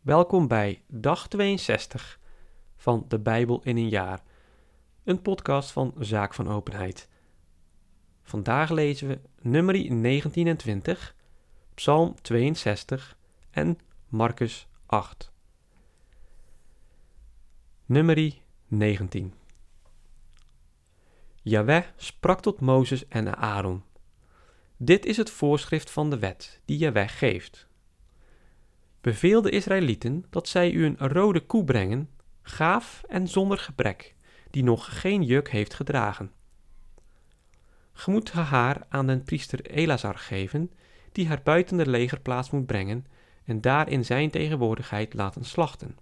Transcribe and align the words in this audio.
Welkom 0.00 0.48
bij 0.48 0.82
dag 0.86 1.28
62 1.28 2.20
van 2.76 3.04
de 3.08 3.18
Bijbel 3.18 3.60
in 3.62 3.76
een 3.76 3.88
jaar, 3.88 4.22
een 5.04 5.22
podcast 5.22 5.70
van 5.70 5.94
Zaak 5.98 6.34
van 6.34 6.48
Openheid. 6.48 7.08
Vandaag 8.22 8.70
lezen 8.70 9.08
we 9.08 9.20
nummerie 9.40 9.92
19 9.92 10.46
en 10.46 10.56
20, 10.56 11.14
Psalm 11.74 12.14
62 12.22 13.16
en 13.50 13.78
Marcus 14.08 14.68
8. 14.86 15.32
Nummerie 17.86 18.42
19 18.66 19.34
Jaweh 21.42 21.84
sprak 21.96 22.40
tot 22.40 22.60
Mozes 22.60 23.08
en 23.08 23.36
Aaron. 23.36 23.84
Dit 24.76 25.06
is 25.06 25.16
het 25.16 25.30
voorschrift 25.30 25.90
van 25.90 26.10
de 26.10 26.18
wet 26.18 26.60
die 26.64 26.78
Jaweh 26.78 27.08
geeft. 27.08 27.68
Beveel 29.00 29.42
de 29.42 29.50
Israëlieten 29.50 30.24
dat 30.30 30.48
zij 30.48 30.70
u 30.70 30.84
een 30.84 30.98
rode 30.98 31.40
koe 31.40 31.64
brengen, 31.64 32.10
gaaf 32.42 33.02
en 33.08 33.28
zonder 33.28 33.58
gebrek, 33.58 34.14
die 34.50 34.62
nog 34.62 35.00
geen 35.00 35.22
juk 35.22 35.50
heeft 35.50 35.74
gedragen. 35.74 36.32
Ge 37.92 38.10
moet 38.10 38.32
haar 38.32 38.86
aan 38.88 39.06
den 39.06 39.22
priester 39.22 39.66
Elazar 39.66 40.18
geven, 40.18 40.70
die 41.12 41.28
haar 41.28 41.40
buiten 41.42 41.76
de 41.76 41.88
legerplaats 41.88 42.50
moet 42.50 42.66
brengen 42.66 43.06
en 43.44 43.60
daar 43.60 43.88
in 43.88 44.04
zijn 44.04 44.30
tegenwoordigheid 44.30 45.14
laten 45.14 45.44
slachten. 45.44 45.96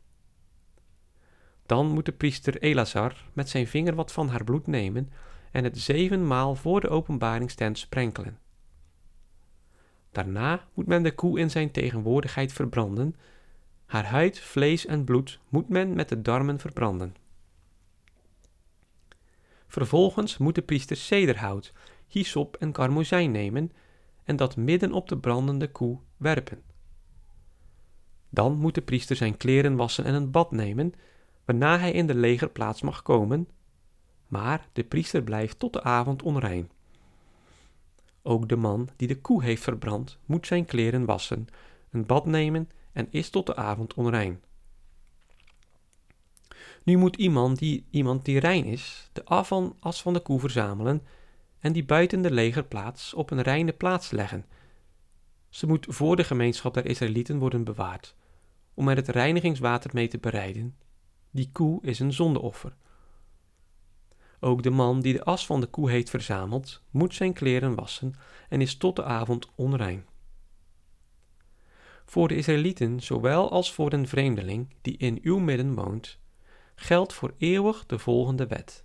Dan 1.66 1.87
moet 1.87 2.04
de 2.06 2.12
priester 2.12 2.59
Elazar 2.59 3.24
met 3.32 3.48
zijn 3.48 3.66
vinger 3.66 3.95
wat 3.95 4.12
van 4.12 4.28
haar 4.28 4.45
bloed 4.45 4.66
nemen 4.66 5.10
en 5.52 5.65
het 5.65 5.78
zevenmaal 5.78 6.54
voor 6.54 6.80
de 6.80 6.88
openbaringstent 6.88 7.78
sprenkelen. 7.78 8.38
Daarna 10.18 10.68
moet 10.74 10.86
men 10.86 11.02
de 11.02 11.14
koe 11.14 11.38
in 11.38 11.50
zijn 11.50 11.70
tegenwoordigheid 11.70 12.52
verbranden. 12.52 13.16
Haar 13.86 14.04
huid, 14.04 14.38
vlees 14.38 14.86
en 14.86 15.04
bloed 15.04 15.40
moet 15.48 15.68
men 15.68 15.95
met 15.95 16.09
de 16.09 16.22
darmen 16.22 16.59
verbranden. 16.59 17.15
Vervolgens 19.66 20.38
moet 20.38 20.54
de 20.54 20.62
priester 20.62 20.96
cederhout, 20.96 21.73
hyssop 22.09 22.56
en 22.56 22.73
karmozijn 22.73 23.30
nemen 23.30 23.73
en 24.24 24.37
dat 24.37 24.56
midden 24.56 24.93
op 24.93 25.09
de 25.09 25.18
brandende 25.18 25.70
koe 25.70 25.98
werpen. 26.16 26.62
Dan 28.30 28.56
moet 28.56 28.74
de 28.74 28.82
priester 28.82 29.16
zijn 29.16 29.37
kleren 29.37 29.76
wassen 29.76 30.04
en 30.04 30.15
een 30.15 30.30
bad 30.30 30.50
nemen, 30.50 30.93
waarna 31.45 31.78
hij 31.78 31.93
in 31.93 32.06
de 32.06 32.15
legerplaats 32.15 32.82
mag 32.82 33.02
komen, 33.02 33.48
maar 34.26 34.68
de 34.73 34.84
priester 34.84 35.23
blijft 35.23 35.59
tot 35.59 35.73
de 35.73 35.82
avond 35.82 36.23
onrein. 36.23 36.71
Ook 38.29 38.48
de 38.48 38.57
man 38.57 38.88
die 38.96 39.09
de 39.09 39.21
koe 39.21 39.43
heeft 39.43 39.62
verbrand, 39.62 40.18
moet 40.26 40.46
zijn 40.46 40.65
kleren 40.65 41.04
wassen, 41.04 41.46
een 41.90 42.07
bad 42.07 42.26
nemen 42.26 42.71
en 42.93 43.07
is 43.10 43.30
tot 43.30 43.46
de 43.46 43.57
avond 43.57 43.95
onrein. 43.95 44.40
Nu 46.84 46.96
moet 46.96 47.16
iemand 47.16 47.59
die, 47.59 47.87
iemand 47.90 48.24
die 48.24 48.38
rein 48.38 48.65
is, 48.65 49.10
de 49.12 49.24
as 49.80 50.02
van 50.02 50.12
de 50.12 50.21
koe 50.21 50.40
verzamelen 50.40 51.02
en 51.59 51.73
die 51.73 51.84
buiten 51.84 52.23
de 52.23 52.30
legerplaats 52.30 53.15
op 53.15 53.30
een 53.30 53.43
reine 53.43 53.73
plaats 53.73 54.10
leggen. 54.10 54.46
Ze 55.49 55.66
moet 55.66 55.87
voor 55.88 56.16
de 56.16 56.24
gemeenschap 56.24 56.74
der 56.74 56.87
Israëlieten 56.87 57.38
worden 57.38 57.65
bewaard, 57.65 58.15
om 58.74 58.88
er 58.88 58.96
het 58.96 59.09
reinigingswater 59.09 59.90
mee 59.95 60.09
te 60.09 60.18
bereiden. 60.18 60.76
Die 61.30 61.51
koe 61.52 61.82
is 61.82 61.99
een 61.99 62.12
zondeoffer. 62.12 62.76
Ook 64.41 64.62
de 64.62 64.70
man 64.70 65.00
die 65.00 65.12
de 65.12 65.25
as 65.25 65.47
van 65.47 65.60
de 65.60 65.66
koe 65.66 65.91
heeft 65.91 66.10
verzameld, 66.10 66.82
moet 66.91 67.14
zijn 67.14 67.32
kleren 67.32 67.75
wassen 67.75 68.14
en 68.48 68.60
is 68.60 68.76
tot 68.76 68.97
de 68.97 69.04
avond 69.04 69.48
onrein. 69.54 70.06
Voor 72.04 72.28
de 72.28 72.36
Israëlieten, 72.36 73.00
zowel 73.00 73.50
als 73.50 73.72
voor 73.72 73.92
een 73.92 74.09
vreemdeling 74.09 74.75
die 74.81 74.97
in 74.97 75.19
uw 75.22 75.38
midden 75.38 75.75
woont, 75.75 76.19
geldt 76.75 77.12
voor 77.12 77.34
eeuwig 77.38 77.86
de 77.86 77.98
volgende 77.98 78.47
wet. 78.47 78.84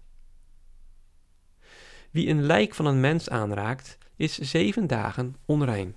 Wie 2.12 2.30
een 2.30 2.44
lijk 2.44 2.74
van 2.74 2.86
een 2.86 3.00
mens 3.00 3.30
aanraakt, 3.30 3.98
is 4.16 4.38
zeven 4.38 4.88
dagen 4.88 5.36
onrein. 5.46 5.96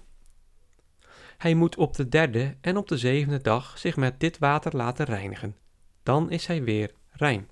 Hij 1.36 1.54
moet 1.54 1.76
op 1.76 1.94
de 1.94 2.08
derde 2.08 2.56
en 2.60 2.76
op 2.76 2.88
de 2.88 2.98
zevende 2.98 3.40
dag 3.40 3.78
zich 3.78 3.96
met 3.96 4.20
dit 4.20 4.38
water 4.38 4.76
laten 4.76 5.04
reinigen. 5.04 5.56
Dan 6.02 6.30
is 6.30 6.46
hij 6.46 6.62
weer 6.62 6.94
rein. 7.10 7.48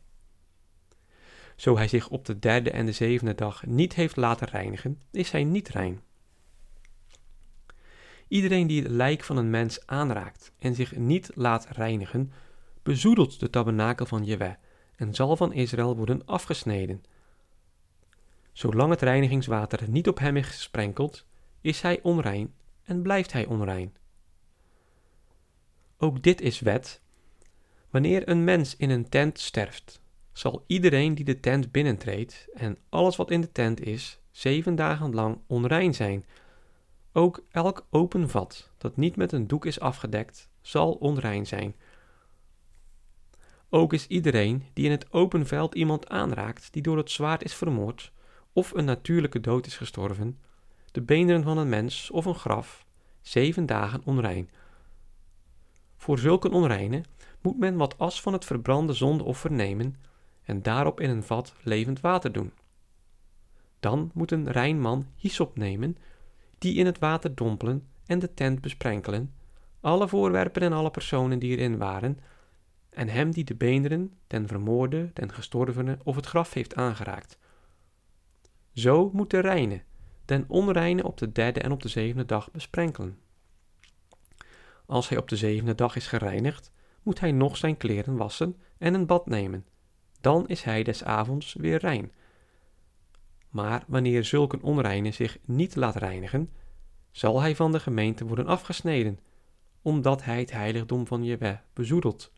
Zo 1.56 1.76
hij 1.76 1.88
zich 1.88 2.08
op 2.08 2.24
de 2.24 2.38
derde 2.38 2.70
en 2.70 2.86
de 2.86 2.92
zevende 2.92 3.34
dag 3.34 3.66
niet 3.66 3.94
heeft 3.94 4.16
laten 4.16 4.48
reinigen, 4.48 5.00
is 5.10 5.30
hij 5.30 5.44
niet 5.44 5.68
rein. 5.68 6.00
Iedereen 8.28 8.66
die 8.66 8.82
het 8.82 8.90
lijk 8.90 9.24
van 9.24 9.36
een 9.36 9.50
mens 9.50 9.86
aanraakt 9.86 10.52
en 10.58 10.74
zich 10.74 10.96
niet 10.96 11.30
laat 11.34 11.66
reinigen, 11.70 12.32
bezoedelt 12.82 13.40
de 13.40 13.50
tabernakel 13.50 14.06
van 14.06 14.24
Jewe 14.24 14.56
en 14.96 15.14
zal 15.14 15.36
van 15.36 15.52
Israël 15.52 15.96
worden 15.96 16.26
afgesneden. 16.26 17.02
Zolang 18.52 18.90
het 18.90 19.02
reinigingswater 19.02 19.90
niet 19.90 20.08
op 20.08 20.18
hem 20.18 20.36
is 20.36 20.46
gesprenkeld, 20.46 21.26
is 21.60 21.80
hij 21.80 22.02
onrein 22.02 22.54
en 22.82 23.02
blijft 23.02 23.32
hij 23.32 23.46
onrein. 23.46 23.94
Ook 25.98 26.22
dit 26.22 26.40
is 26.40 26.60
wet. 26.60 27.02
Wanneer 27.90 28.28
een 28.28 28.44
mens 28.44 28.76
in 28.76 28.90
een 28.90 29.08
tent 29.08 29.38
sterft, 29.38 30.00
zal 30.34 30.64
iedereen 30.66 31.14
die 31.14 31.24
de 31.24 31.40
tent 31.40 31.72
binnentreedt 31.72 32.46
en 32.54 32.78
alles 32.88 33.16
wat 33.16 33.30
in 33.30 33.40
de 33.40 33.52
tent 33.52 33.80
is, 33.80 34.18
zeven 34.30 34.74
dagen 34.74 35.14
lang 35.14 35.38
onrein 35.46 35.94
zijn. 35.94 36.24
Ook 37.12 37.44
elk 37.50 37.86
open 37.90 38.28
vat 38.28 38.70
dat 38.78 38.96
niet 38.96 39.16
met 39.16 39.32
een 39.32 39.46
doek 39.46 39.66
is 39.66 39.80
afgedekt, 39.80 40.48
zal 40.60 40.92
onrein 40.92 41.46
zijn. 41.46 41.74
Ook 43.68 43.92
is 43.92 44.06
iedereen 44.06 44.64
die 44.72 44.84
in 44.84 44.90
het 44.90 45.12
open 45.12 45.46
veld 45.46 45.74
iemand 45.74 46.08
aanraakt 46.08 46.72
die 46.72 46.82
door 46.82 46.96
het 46.96 47.10
zwaard 47.10 47.44
is 47.44 47.54
vermoord, 47.54 48.12
of 48.52 48.72
een 48.72 48.84
natuurlijke 48.84 49.40
dood 49.40 49.66
is 49.66 49.76
gestorven, 49.76 50.38
de 50.92 51.02
beenderen 51.02 51.42
van 51.42 51.58
een 51.58 51.68
mens 51.68 52.10
of 52.10 52.24
een 52.24 52.34
graf, 52.34 52.86
zeven 53.20 53.66
dagen 53.66 54.00
onrein. 54.04 54.50
Voor 55.96 56.18
zulke 56.18 56.50
onreine 56.50 57.02
moet 57.40 57.58
men 57.58 57.76
wat 57.76 57.98
as 57.98 58.20
van 58.20 58.32
het 58.32 58.44
verbrande 58.44 58.92
zondeoffer 58.92 59.52
nemen 59.52 59.96
en 60.44 60.62
daarop 60.62 61.00
in 61.00 61.10
een 61.10 61.22
vat 61.22 61.54
levend 61.62 62.00
water 62.00 62.32
doen. 62.32 62.52
Dan 63.80 64.10
moet 64.14 64.30
een 64.30 64.50
rein 64.50 64.80
man 64.80 65.06
hyssop 65.16 65.56
nemen, 65.56 65.96
die 66.58 66.74
in 66.74 66.86
het 66.86 66.98
water 66.98 67.34
dompelen 67.34 67.86
en 68.06 68.18
de 68.18 68.34
tent 68.34 68.60
besprenkelen, 68.60 69.34
alle 69.80 70.08
voorwerpen 70.08 70.62
en 70.62 70.72
alle 70.72 70.90
personen 70.90 71.38
die 71.38 71.56
erin 71.56 71.78
waren, 71.78 72.18
en 72.90 73.08
hem 73.08 73.30
die 73.30 73.44
de 73.44 73.54
beenderen, 73.54 74.12
den 74.26 74.48
vermoorde, 74.48 75.10
den 75.12 75.32
gestorvene 75.32 75.98
of 76.02 76.16
het 76.16 76.26
graf 76.26 76.52
heeft 76.52 76.74
aangeraakt. 76.74 77.38
Zo 78.72 79.10
moet 79.12 79.30
de 79.30 79.40
reine, 79.40 79.82
den 80.24 80.44
onreine 80.48 81.04
op 81.04 81.18
de 81.18 81.32
derde 81.32 81.60
en 81.60 81.72
op 81.72 81.82
de 81.82 81.88
zevende 81.88 82.24
dag 82.24 82.50
besprenkelen. 82.50 83.18
Als 84.86 85.08
hij 85.08 85.18
op 85.18 85.28
de 85.28 85.36
zevende 85.36 85.74
dag 85.74 85.96
is 85.96 86.06
gereinigd, 86.06 86.72
moet 87.02 87.20
hij 87.20 87.32
nog 87.32 87.56
zijn 87.56 87.76
kleren 87.76 88.16
wassen 88.16 88.56
en 88.78 88.94
een 88.94 89.06
bad 89.06 89.26
nemen, 89.26 89.66
dan 90.24 90.48
is 90.48 90.62
hij 90.62 90.82
des 90.82 91.04
avonds 91.04 91.54
weer 91.54 91.78
rein. 91.78 92.12
Maar 93.48 93.84
wanneer 93.86 94.24
zulke 94.24 94.62
onreine 94.62 95.10
zich 95.10 95.38
niet 95.44 95.76
laat 95.76 95.96
reinigen, 95.96 96.50
zal 97.10 97.40
hij 97.40 97.56
van 97.56 97.72
de 97.72 97.80
gemeente 97.80 98.26
worden 98.26 98.46
afgesneden, 98.46 99.18
omdat 99.82 100.24
hij 100.24 100.38
het 100.38 100.52
heiligdom 100.52 101.06
van 101.06 101.24
Jewe 101.24 101.60
bezoedelt. 101.72 102.32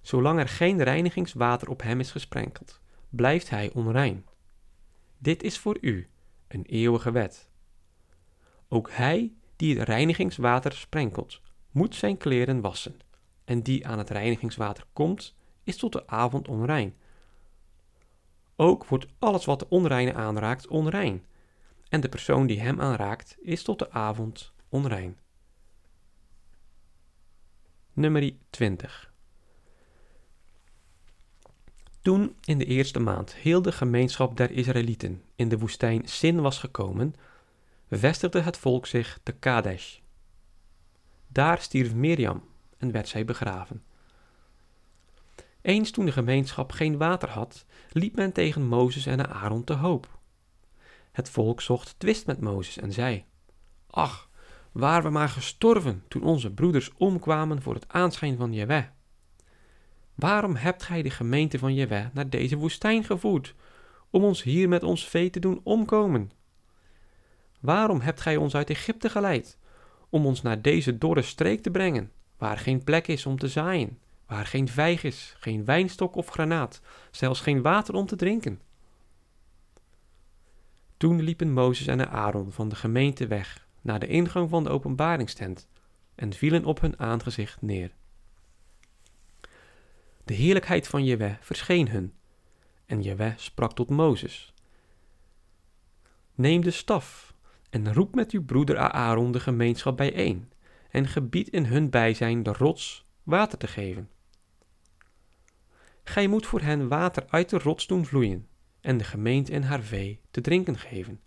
Zolang 0.00 0.38
er 0.38 0.48
geen 0.48 0.82
reinigingswater 0.82 1.68
op 1.68 1.82
hem 1.82 2.00
is 2.00 2.10
gesprenkeld, 2.10 2.80
blijft 3.08 3.50
hij 3.50 3.70
onrein. 3.74 4.26
Dit 5.18 5.42
is 5.42 5.58
voor 5.58 5.78
u 5.80 6.08
een 6.48 6.64
eeuwige 6.64 7.10
wet. 7.10 7.48
Ook 8.68 8.90
hij 8.90 9.32
die 9.56 9.78
het 9.78 9.88
reinigingswater 9.88 10.72
sprenkelt, 10.72 11.40
moet 11.70 11.94
zijn 11.94 12.16
kleren 12.16 12.60
wassen, 12.60 12.96
en 13.44 13.62
die 13.62 13.86
aan 13.86 13.98
het 13.98 14.10
reinigingswater 14.10 14.84
komt, 14.92 15.34
is 15.64 15.76
tot 15.76 15.92
de 15.92 16.06
avond 16.06 16.48
onrein. 16.48 16.94
Ook 18.56 18.86
wordt 18.86 19.06
alles 19.18 19.44
wat 19.44 19.58
de 19.58 19.68
onreine 19.68 20.14
aanraakt 20.14 20.66
onrein, 20.66 21.24
en 21.88 22.00
de 22.00 22.08
persoon 22.08 22.46
die 22.46 22.60
hem 22.60 22.80
aanraakt 22.80 23.36
is 23.40 23.62
tot 23.62 23.78
de 23.78 23.90
avond 23.90 24.52
onrein. 24.68 25.18
Nummer 27.92 28.32
20 28.50 29.12
Toen 32.00 32.36
in 32.44 32.58
de 32.58 32.64
eerste 32.64 32.98
maand 32.98 33.34
heel 33.34 33.62
de 33.62 33.72
gemeenschap 33.72 34.36
der 34.36 34.50
Israëlieten 34.50 35.22
in 35.34 35.48
de 35.48 35.58
woestijn 35.58 36.08
Sin 36.08 36.40
was 36.40 36.58
gekomen, 36.58 37.14
vestigde 37.90 38.40
het 38.40 38.58
volk 38.58 38.86
zich 38.86 39.18
te 39.22 39.32
Kadesh. 39.32 39.98
Daar 41.26 41.60
stierf 41.60 41.94
Mirjam 41.94 42.44
en 42.78 42.92
werd 42.92 43.08
zij 43.08 43.24
begraven. 43.24 43.84
Eens 45.62 45.90
toen 45.90 46.04
de 46.04 46.12
gemeenschap 46.12 46.72
geen 46.72 46.96
water 46.96 47.28
had, 47.28 47.66
liep 47.90 48.16
men 48.16 48.32
tegen 48.32 48.66
Mozes 48.66 49.06
en 49.06 49.30
Aaron 49.30 49.64
te 49.64 49.72
hoop. 49.72 50.18
Het 51.12 51.30
volk 51.30 51.60
zocht 51.60 51.94
twist 51.98 52.26
met 52.26 52.40
Mozes 52.40 52.78
en 52.78 52.92
zei: 52.92 53.24
Ach, 53.86 54.30
waar 54.72 55.02
we 55.02 55.10
maar 55.10 55.28
gestorven 55.28 56.04
toen 56.08 56.22
onze 56.22 56.52
broeders 56.52 56.90
omkwamen 56.96 57.62
voor 57.62 57.74
het 57.74 57.88
aanschijn 57.88 58.36
van 58.36 58.52
Jewe. 58.52 58.88
Waarom 60.14 60.54
hebt 60.54 60.82
gij 60.82 61.02
de 61.02 61.10
gemeente 61.10 61.58
van 61.58 61.74
Jewe 61.74 62.10
naar 62.12 62.28
deze 62.28 62.56
woestijn 62.56 63.04
gevoerd, 63.04 63.54
om 64.10 64.24
ons 64.24 64.42
hier 64.42 64.68
met 64.68 64.82
ons 64.82 65.08
vee 65.08 65.30
te 65.30 65.40
doen 65.40 65.60
omkomen? 65.62 66.30
Waarom 67.60 68.00
hebt 68.00 68.20
gij 68.20 68.36
ons 68.36 68.54
uit 68.54 68.70
Egypte 68.70 69.08
geleid, 69.08 69.58
om 70.08 70.26
ons 70.26 70.42
naar 70.42 70.62
deze 70.62 70.98
dorre 70.98 71.22
streek 71.22 71.62
te 71.62 71.70
brengen, 71.70 72.12
waar 72.36 72.58
geen 72.58 72.84
plek 72.84 73.08
is 73.08 73.26
om 73.26 73.38
te 73.38 73.48
zaaien, 73.48 73.98
waar 74.32 74.46
geen 74.46 74.68
vijg 74.68 75.02
is, 75.02 75.34
geen 75.38 75.64
wijnstok 75.64 76.16
of 76.16 76.28
granaat, 76.28 76.80
zelfs 77.10 77.40
geen 77.40 77.62
water 77.62 77.94
om 77.94 78.06
te 78.06 78.16
drinken? 78.16 78.60
Toen 80.96 81.22
liepen 81.22 81.52
Mozes 81.52 81.86
en 81.86 82.10
Aaron 82.10 82.52
van 82.52 82.68
de 82.68 82.74
gemeente 82.74 83.26
weg 83.26 83.66
naar 83.80 83.98
de 83.98 84.06
ingang 84.06 84.50
van 84.50 84.64
de 84.64 84.70
openbaringstent 84.70 85.68
en 86.14 86.32
vielen 86.32 86.64
op 86.64 86.80
hun 86.80 86.98
aangezicht 86.98 87.62
neer. 87.62 87.94
De 90.24 90.34
heerlijkheid 90.34 90.88
van 90.88 91.04
Jewe 91.04 91.36
verscheen 91.40 91.88
hun, 91.88 92.14
en 92.86 93.02
Jewe 93.02 93.34
sprak 93.36 93.72
tot 93.72 93.90
Mozes. 93.90 94.54
Neem 96.34 96.60
de 96.60 96.70
staf 96.70 97.34
en 97.70 97.94
roep 97.94 98.14
met 98.14 98.30
uw 98.30 98.44
broeder 98.44 98.78
Aaron 98.78 99.32
de 99.32 99.40
gemeenschap 99.40 99.96
bijeen 99.96 100.52
en 100.90 101.06
gebied 101.06 101.48
in 101.48 101.64
hun 101.64 101.90
bijzijn 101.90 102.42
de 102.42 102.52
rots 102.52 103.06
water 103.22 103.58
te 103.58 103.66
geven. 103.66 104.10
Gij 106.12 106.26
moet 106.26 106.46
voor 106.46 106.60
hen 106.60 106.88
water 106.88 107.24
uit 107.28 107.50
de 107.50 107.58
rots 107.58 107.86
doen 107.86 108.06
vloeien 108.06 108.48
en 108.80 108.96
de 108.96 109.04
gemeente 109.04 109.52
en 109.52 109.62
haar 109.62 109.82
vee 109.82 110.20
te 110.30 110.40
drinken 110.40 110.78
geven. 110.78 111.20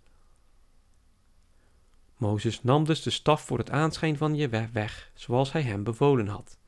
Mozes 2.16 2.62
nam 2.62 2.84
dus 2.84 3.02
de 3.02 3.10
staf 3.10 3.42
voor 3.42 3.58
het 3.58 3.70
aanschijn 3.70 4.16
van 4.16 4.36
Jewe 4.36 4.68
weg, 4.72 5.10
zoals 5.14 5.52
hij 5.52 5.62
hem 5.62 5.84
bevolen 5.84 6.26
had, 6.26 6.58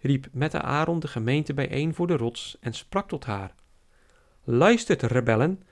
riep 0.00 0.28
met 0.32 0.52
de 0.52 0.60
Aaron 0.62 1.00
de 1.00 1.08
gemeente 1.08 1.54
bijeen 1.54 1.94
voor 1.94 2.06
de 2.06 2.16
rots 2.16 2.56
en 2.60 2.74
sprak 2.74 3.08
tot 3.08 3.24
haar. 3.24 3.54
Luistert, 4.44 5.02
rebellen, 5.02 5.62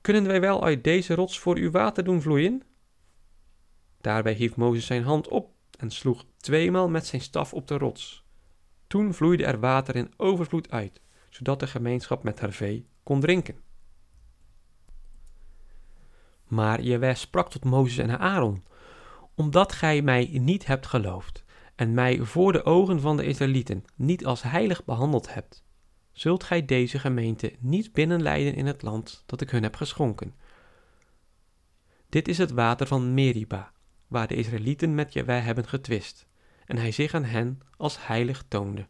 kunnen 0.00 0.26
wij 0.26 0.40
wel 0.40 0.64
uit 0.64 0.84
deze 0.84 1.14
rots 1.14 1.38
voor 1.38 1.56
uw 1.56 1.70
water 1.70 2.04
doen 2.04 2.22
vloeien? 2.22 2.62
Daarbij 4.00 4.32
hief 4.32 4.56
Mozes 4.56 4.86
zijn 4.86 5.04
hand 5.04 5.28
op 5.28 5.50
en 5.78 5.90
sloeg 5.90 6.24
tweemaal 6.36 6.88
met 6.88 7.06
zijn 7.06 7.22
staf 7.22 7.54
op 7.54 7.66
de 7.68 7.78
rots. 7.78 8.24
Toen 8.90 9.14
vloeide 9.14 9.44
er 9.44 9.60
water 9.60 9.96
in 9.96 10.12
overvloed 10.16 10.70
uit, 10.70 11.00
zodat 11.28 11.60
de 11.60 11.66
gemeenschap 11.66 12.22
met 12.22 12.40
haar 12.40 12.52
vee 12.52 12.88
kon 13.02 13.20
drinken. 13.20 13.60
Maar 16.46 16.80
Jewe 16.80 17.14
sprak 17.14 17.50
tot 17.50 17.64
Mozes 17.64 17.98
en 17.98 18.18
Aaron, 18.18 18.64
omdat 19.34 19.72
gij 19.72 20.02
mij 20.02 20.28
niet 20.32 20.66
hebt 20.66 20.86
geloofd 20.86 21.44
en 21.74 21.94
mij 21.94 22.20
voor 22.20 22.52
de 22.52 22.64
ogen 22.64 23.00
van 23.00 23.16
de 23.16 23.24
Israëlieten 23.24 23.84
niet 23.96 24.26
als 24.26 24.42
heilig 24.42 24.84
behandeld 24.84 25.34
hebt, 25.34 25.64
zult 26.12 26.44
gij 26.44 26.64
deze 26.64 26.98
gemeente 26.98 27.56
niet 27.58 27.92
binnenleiden 27.92 28.54
in 28.54 28.66
het 28.66 28.82
land 28.82 29.22
dat 29.26 29.40
ik 29.40 29.50
hun 29.50 29.62
heb 29.62 29.76
geschonken. 29.76 30.34
Dit 32.08 32.28
is 32.28 32.38
het 32.38 32.50
water 32.50 32.86
van 32.86 33.14
Meriba, 33.14 33.72
waar 34.06 34.26
de 34.26 34.34
Israëlieten 34.34 34.94
met 34.94 35.12
Jewe 35.12 35.32
hebben 35.32 35.68
getwist, 35.68 36.28
en 36.70 36.76
hij 36.76 36.92
zich 36.92 37.14
aan 37.14 37.24
hen 37.24 37.60
als 37.76 38.06
heilig 38.06 38.44
toonde. 38.48 38.86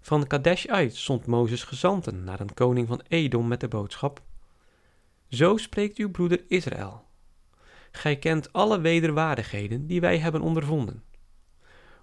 Van 0.00 0.26
Kadesh 0.26 0.66
uit 0.66 0.94
zond 0.94 1.26
Mozes 1.26 1.62
gezanten 1.64 2.24
naar 2.24 2.40
een 2.40 2.54
koning 2.54 2.88
van 2.88 3.02
Edom 3.08 3.48
met 3.48 3.60
de 3.60 3.68
boodschap: 3.68 4.22
Zo 5.28 5.56
spreekt 5.56 5.98
uw 5.98 6.10
broeder 6.10 6.44
Israël. 6.48 7.04
Gij 7.90 8.16
kent 8.16 8.52
alle 8.52 8.80
wederwaardigheden 8.80 9.86
die 9.86 10.00
wij 10.00 10.18
hebben 10.18 10.40
ondervonden. 10.40 11.04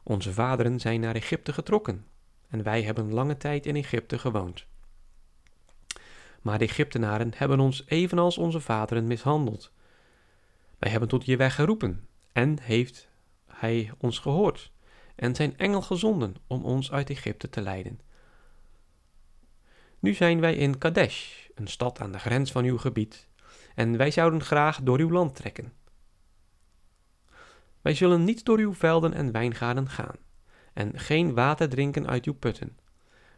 Onze 0.03 0.33
vaderen 0.33 0.79
zijn 0.79 0.99
naar 0.99 1.15
Egypte 1.15 1.53
getrokken 1.53 2.05
en 2.49 2.63
wij 2.63 2.83
hebben 2.83 3.13
lange 3.13 3.37
tijd 3.37 3.65
in 3.65 3.75
Egypte 3.75 4.19
gewoond. 4.19 4.65
Maar 6.41 6.57
de 6.57 6.65
Egyptenaren 6.65 7.31
hebben 7.35 7.59
ons 7.59 7.83
evenals 7.87 8.37
onze 8.37 8.59
vaderen 8.59 9.07
mishandeld. 9.07 9.71
Wij 10.79 10.91
hebben 10.91 11.09
tot 11.09 11.25
je 11.25 11.37
weg 11.37 11.55
geroepen 11.55 12.07
en 12.31 12.59
heeft 12.59 13.09
hij 13.57 13.91
ons 13.97 14.19
gehoord 14.19 14.71
en 15.15 15.35
zijn 15.35 15.57
engel 15.57 15.81
gezonden 15.81 16.35
om 16.47 16.65
ons 16.65 16.91
uit 16.91 17.09
Egypte 17.09 17.49
te 17.49 17.61
leiden. 17.61 17.99
Nu 19.99 20.13
zijn 20.13 20.39
wij 20.39 20.55
in 20.55 20.77
Kadesh, 20.77 21.47
een 21.55 21.67
stad 21.67 21.99
aan 21.99 22.11
de 22.11 22.19
grens 22.19 22.51
van 22.51 22.63
uw 22.63 22.77
gebied, 22.77 23.29
en 23.75 23.97
wij 23.97 24.11
zouden 24.11 24.43
graag 24.43 24.81
door 24.81 24.99
uw 24.99 25.11
land 25.11 25.35
trekken. 25.35 25.73
Wij 27.81 27.93
zullen 27.93 28.23
niet 28.23 28.45
door 28.45 28.57
uw 28.57 28.73
velden 28.73 29.13
en 29.13 29.31
wijngaarden 29.31 29.89
gaan, 29.89 30.15
en 30.73 30.99
geen 30.99 31.33
water 31.33 31.69
drinken 31.69 32.07
uit 32.07 32.25
uw 32.25 32.33
putten, 32.33 32.77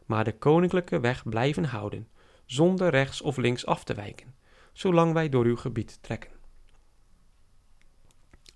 maar 0.06 0.24
de 0.24 0.38
koninklijke 0.38 1.00
weg 1.00 1.24
blijven 1.24 1.64
houden, 1.64 2.08
zonder 2.46 2.90
rechts 2.90 3.22
of 3.22 3.38
links 3.38 3.66
af 3.66 3.84
te 3.84 3.94
wijken, 3.94 4.36
zolang 4.74 5.14
wij 5.14 5.30
door 5.30 5.46
uw 5.46 5.58
gebied 5.58 5.98
trekken. 6.02 6.39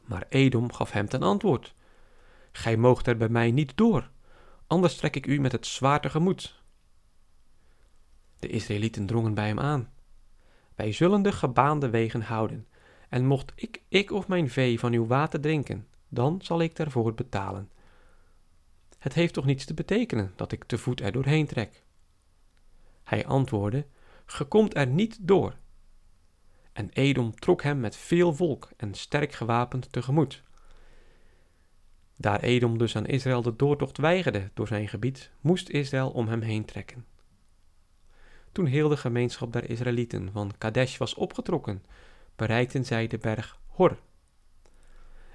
Maar 0.03 0.25
Edom 0.29 0.73
gaf 0.73 0.91
hem 0.91 1.09
ten 1.09 1.21
antwoord: 1.21 1.75
Gij 2.51 2.77
moogt 2.77 3.07
er 3.07 3.17
bij 3.17 3.29
mij 3.29 3.51
niet 3.51 3.77
door, 3.77 4.09
anders 4.67 4.95
trek 4.95 5.15
ik 5.15 5.27
u 5.27 5.39
met 5.39 5.51
het 5.51 5.65
zwaard 5.65 6.01
tegemoet. 6.01 6.61
De 8.39 8.47
Israëlieten 8.47 9.05
drongen 9.05 9.33
bij 9.33 9.47
hem 9.47 9.59
aan. 9.59 9.91
Wij 10.75 10.91
zullen 10.91 11.21
de 11.21 11.31
gebaande 11.31 11.89
wegen 11.89 12.21
houden, 12.21 12.67
en 13.09 13.25
mocht 13.25 13.51
ik, 13.55 13.81
ik 13.87 14.11
of 14.11 14.27
mijn 14.27 14.49
vee 14.49 14.79
van 14.79 14.93
uw 14.93 15.07
water 15.07 15.39
drinken, 15.41 15.87
dan 16.09 16.39
zal 16.41 16.61
ik 16.61 16.75
daarvoor 16.75 17.13
betalen. 17.13 17.71
Het 18.97 19.13
heeft 19.13 19.33
toch 19.33 19.45
niets 19.45 19.65
te 19.65 19.73
betekenen 19.73 20.33
dat 20.35 20.51
ik 20.51 20.63
te 20.63 20.77
voet 20.77 21.01
er 21.01 21.11
doorheen 21.11 21.47
trek? 21.47 21.83
Hij 23.03 23.25
antwoordde, 23.25 23.85
Ge 24.25 24.45
komt 24.45 24.75
er 24.75 24.87
niet 24.87 25.17
door. 25.21 25.57
En 26.73 26.89
Edom 26.89 27.35
trok 27.35 27.61
hem 27.63 27.79
met 27.79 27.95
veel 27.95 28.33
volk 28.33 28.69
en 28.77 28.93
sterk 28.93 29.31
gewapend 29.31 29.91
tegemoet. 29.91 30.43
Daar 32.17 32.39
Edom 32.39 32.77
dus 32.77 32.95
aan 32.95 33.05
Israël 33.05 33.41
de 33.41 33.55
doortocht 33.55 33.97
weigerde 33.97 34.49
door 34.53 34.67
zijn 34.67 34.87
gebied, 34.87 35.31
moest 35.41 35.69
Israël 35.69 36.09
om 36.09 36.27
hem 36.27 36.41
heen 36.41 36.65
trekken. 36.65 37.05
Toen 38.51 38.65
heel 38.65 38.89
de 38.89 38.97
gemeenschap 38.97 39.53
der 39.53 39.69
Israëlieten 39.69 40.31
van 40.31 40.51
Kadesh 40.57 40.97
was 40.97 41.13
opgetrokken, 41.13 41.83
bereikten 42.35 42.85
zij 42.85 43.07
de 43.07 43.17
berg 43.17 43.59
Hor. 43.67 43.99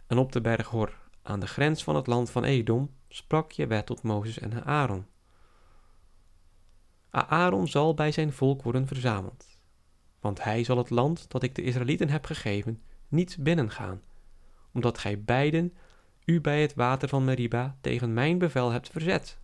En 0.07 0.19
op 0.19 0.33
de 0.33 0.41
berg 0.41 0.69
Hor, 0.69 0.99
aan 1.23 1.41
de 1.41 1.47
grens 1.47 1.85
van 1.85 1.97
het 1.97 2.07
land 2.07 2.31
van 2.31 2.45
Edom, 2.45 2.91
sprak 3.09 3.53
Jewe 3.53 3.85
tot 3.85 4.03
Mozes 4.03 4.39
en 4.39 4.65
Aaron. 4.65 5.07
Aaron 7.11 7.69
zal 7.69 7.95
bij 7.95 8.13
zijn 8.13 8.33
volk 8.33 8.63
worden 8.63 8.87
verzameld, 8.87 9.48
want 10.21 10.45
hij 10.45 10.65
zal 10.65 10.77
het 10.77 10.91
land 10.91 11.31
dat 11.31 11.43
ik 11.43 11.55
de 11.55 11.63
Israëlieten 11.63 12.09
heb 12.09 12.25
gegeven 12.25 12.83
niet 13.09 13.37
binnengaan, 13.41 14.03
omdat 14.73 14.99
gij 14.99 15.23
beiden 15.23 15.75
u 16.25 16.41
bij 16.41 16.63
het 16.63 16.75
water 16.75 17.09
van 17.09 17.25
Meriba 17.25 17.77
tegen 17.81 18.13
mijn 18.13 18.39
bevel 18.39 18.71
hebt 18.71 18.89
verzet. 18.89 19.39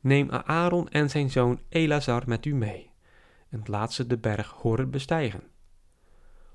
Neem 0.00 0.30
Aaron 0.30 0.88
en 0.88 1.10
zijn 1.10 1.30
zoon 1.30 1.60
Elazar 1.68 2.22
met 2.26 2.44
u 2.44 2.54
mee 2.54 2.90
en 3.48 3.62
laat 3.64 3.92
ze 3.92 4.06
de 4.06 4.18
berg 4.18 4.50
Hor 4.50 4.88
bestijgen. 4.88 5.42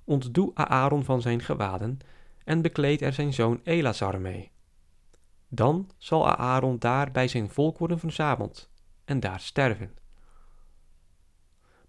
Ontdoe 0.04 0.52
Aaron 0.56 1.04
van 1.04 1.22
zijn 1.22 1.42
gewaden 1.42 2.00
en 2.44 2.62
bekleed 2.62 3.02
er 3.02 3.14
zijn 3.14 3.34
zoon 3.34 3.60
Elazar 3.64 4.22
mee. 4.22 4.52
Dan 5.48 5.90
zal 5.98 6.28
Aaron 6.28 6.80
daar 6.80 7.12
bij 7.12 7.28
zijn 7.28 7.50
volk 7.50 7.78
worden 7.78 8.00
verzameld 8.00 8.70
en 9.06 9.20
daar 9.20 9.40
sterven. 9.40 9.96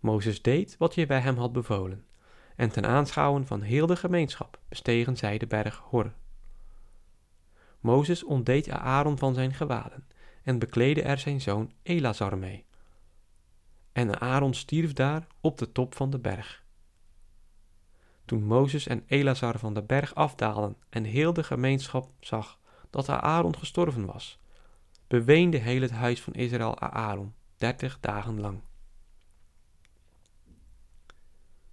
Mozes 0.09 0.43
deed 0.43 0.77
wat 0.79 0.95
je 0.95 1.07
bij 1.07 1.21
hem 1.21 1.37
had 1.37 1.53
bevolen 1.53 2.05
en 2.57 2.71
ten 2.71 2.87
aanschouwen 2.87 3.47
van 3.47 3.61
heel 3.61 3.87
de 3.87 3.97
gemeenschap 3.97 4.61
bestegen 4.69 5.17
zij 5.17 5.39
de 5.39 5.47
berg 5.47 5.77
Hor. 5.77 6.13
Mozes 7.81 8.25
ontdeed 8.25 8.71
Aaron 8.71 9.19
van 9.19 9.35
zijn 9.35 9.55
gewaden 9.55 10.07
en 10.43 10.59
bekleedde 10.59 11.03
er 11.03 11.19
zijn 11.19 11.41
zoon 11.41 11.73
Elazar 11.83 12.39
mee. 12.39 12.65
En 13.93 14.21
Aaron 14.21 14.55
stierf 14.55 14.93
daar 14.93 15.27
op 15.41 15.59
de 15.59 15.73
top 15.73 15.95
van 15.95 16.11
de 16.11 16.19
berg. 16.19 16.65
Toen 18.25 18.45
Mozes 18.45 18.87
en 18.87 19.05
Elazar 19.07 19.59
van 19.59 19.75
de 19.75 19.83
berg 19.83 20.15
afdaalden 20.15 20.77
en 20.91 21.05
heel 21.05 21.33
de 21.33 21.45
gemeenschap 21.45 22.11
zag 22.21 22.59
dat 22.91 23.09
Aaron 23.09 23.57
gestorven 23.59 24.07
was, 24.07 24.39
beweende 25.07 25.57
heel 25.57 25.81
het 25.81 25.91
huis 25.91 26.23
van 26.23 26.33
Israël 26.33 26.79
Aaron 26.79 27.35
dertig 27.57 28.01
dagen 28.01 28.41
lang. 28.41 28.61